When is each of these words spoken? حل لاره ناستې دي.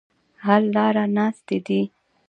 حل 0.43 0.63
لاره 0.75 1.03
ناستې 1.17 1.57
دي. 1.65 1.81